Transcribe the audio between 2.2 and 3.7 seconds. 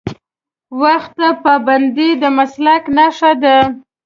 د مسلک نښه ده.